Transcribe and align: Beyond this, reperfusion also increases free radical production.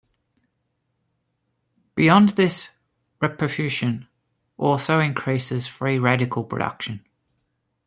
Beyond 1.93 2.29
this, 2.29 2.69
reperfusion 3.21 4.07
also 4.57 4.99
increases 4.99 5.67
free 5.67 5.99
radical 5.99 6.43
production. 6.43 7.05